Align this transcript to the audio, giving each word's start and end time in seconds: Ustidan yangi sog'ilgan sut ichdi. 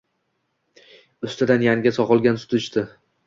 Ustidan 1.29 1.67
yangi 1.67 1.93
sog'ilgan 1.99 2.43
sut 2.45 2.57
ichdi. 2.63 2.87